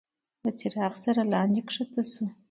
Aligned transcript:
له 0.43 0.51
څراغ 0.59 0.93
سره 1.03 1.21
لاندي 1.31 1.61
کښته 1.67 2.01
شو. 2.11 2.25